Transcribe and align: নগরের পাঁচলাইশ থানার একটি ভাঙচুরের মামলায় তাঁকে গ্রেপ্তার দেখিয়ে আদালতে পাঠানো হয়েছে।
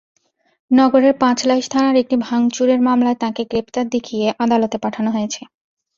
নগরের 0.71 1.13
পাঁচলাইশ 1.19 1.65
থানার 1.69 1.95
একটি 1.95 2.15
ভাঙচুরের 2.25 2.79
মামলায় 2.81 3.19
তাঁকে 3.19 3.43
গ্রেপ্তার 3.45 3.85
দেখিয়ে 3.89 4.27
আদালতে 4.39 4.77
পাঠানো 4.83 5.09
হয়েছে। 5.11 5.41